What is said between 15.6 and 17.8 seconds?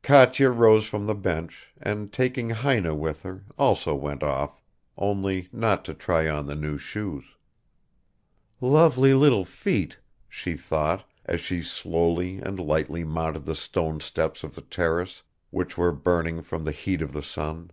were burning from the heat of the sun.